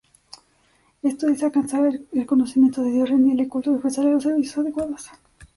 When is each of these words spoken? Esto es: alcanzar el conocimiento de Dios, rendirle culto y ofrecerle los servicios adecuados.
Esto 1.03 1.27
es: 1.27 1.43
alcanzar 1.43 1.91
el 2.11 2.25
conocimiento 2.25 2.81
de 2.81 2.89
Dios, 2.89 3.09
rendirle 3.09 3.47
culto 3.47 3.69
y 3.71 3.75
ofrecerle 3.75 4.13
los 4.13 4.23
servicios 4.23 4.57
adecuados. 4.57 5.11